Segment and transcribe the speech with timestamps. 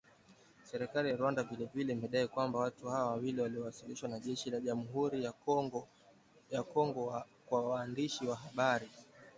[0.69, 5.23] Serikali ya Rwanda vile vile imedai kwamba watu hao wawili waliowasilishwa na jeshi la Jamhuri
[5.23, 5.87] ya kidemokrasia
[6.51, 8.89] ya Kongo kwa waandishi wa habari.